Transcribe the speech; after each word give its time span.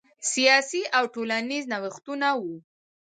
سیاسي 0.31 0.81
او 0.97 1.03
ټولنیز 1.13 1.63
نوښتونه 1.73 2.27
وو. 2.41 2.55